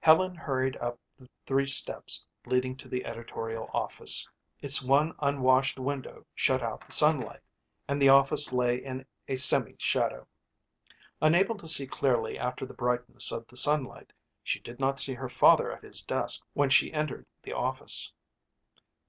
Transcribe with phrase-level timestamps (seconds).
[0.00, 4.28] Helen hurried up the three steps leading to the editorial office.
[4.60, 7.38] Its one unwashed window shut out the sunlight,
[7.86, 10.26] and the office lay in a semi shadow.
[11.22, 14.12] Unable to see clearly after the brightness of the sunlight,
[14.42, 18.10] she did not see her father at his desk when she entered the office.